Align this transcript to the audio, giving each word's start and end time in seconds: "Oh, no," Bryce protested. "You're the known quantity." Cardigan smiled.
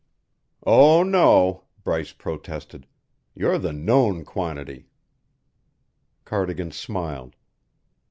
"Oh, 0.65 1.03
no," 1.03 1.65
Bryce 1.83 2.11
protested. 2.11 2.87
"You're 3.35 3.59
the 3.59 3.71
known 3.71 4.25
quantity." 4.25 4.87
Cardigan 6.25 6.71
smiled. 6.71 7.35